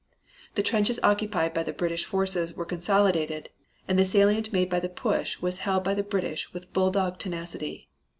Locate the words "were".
2.55-2.65